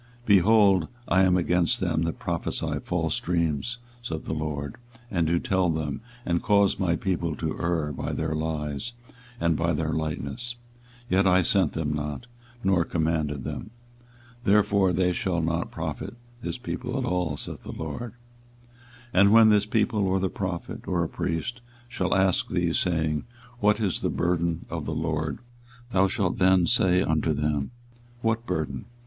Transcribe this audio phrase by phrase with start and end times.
[0.23, 4.77] 24:023:032 Behold, I am against them that prophesy false dreams, saith the LORD,
[5.11, 8.93] and do tell them, and cause my people to err by their lies,
[9.39, 10.55] and by their lightness;
[11.07, 12.25] yet I sent them not,
[12.63, 13.69] nor commanded them:
[14.43, 18.13] therefore they shall not profit this people at all, saith the LORD.
[19.13, 23.25] 24:023:033 And when this people, or the prophet, or a priest, shall ask thee, saying,
[23.59, 25.41] What is the burden of the LORD?
[25.91, 27.69] thou shalt then say unto them,
[28.23, 28.85] What burden?